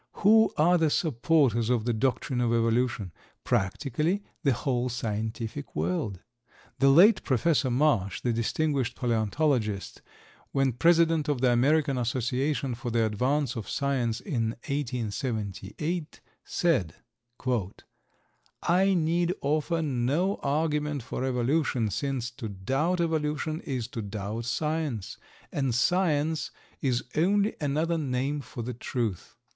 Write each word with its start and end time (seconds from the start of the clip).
Who 0.23 0.51
are 0.57 0.79
the 0.79 0.89
supporters 0.89 1.69
of 1.69 1.85
the 1.85 1.93
doctrine 1.93 2.41
of 2.41 2.51
Evolution? 2.51 3.11
Practically 3.43 4.23
the 4.41 4.51
whole 4.51 4.89
scientific 4.89 5.75
world. 5.75 6.21
The 6.79 6.89
late 6.89 7.23
Professor 7.23 7.69
Marsh, 7.69 8.19
the 8.19 8.33
distinguished 8.33 8.97
palaeontologist, 8.97 10.01
when 10.53 10.73
president 10.73 11.27
of 11.29 11.41
the 11.41 11.51
American 11.51 11.99
Association 11.99 12.73
for 12.73 12.89
the 12.89 13.05
Advance 13.05 13.55
of 13.55 13.69
Science 13.69 14.19
in 14.21 14.55
1878, 14.67 16.19
said: 16.43 16.95
"I 18.63 18.95
need 18.95 19.33
offer 19.41 19.83
no 19.83 20.37
argument 20.41 21.03
for 21.03 21.23
Evolution, 21.23 21.91
since 21.91 22.31
to 22.31 22.49
doubt 22.49 22.99
evolution 22.99 23.61
is 23.65 23.87
to 23.89 24.01
doubt 24.01 24.45
science, 24.45 25.17
and 25.51 25.75
science 25.75 26.49
is 26.81 27.03
only 27.15 27.55
another 27.61 27.99
name 27.99 28.39
for 28.41 28.63
the 28.63 28.73
truth." 28.73 29.35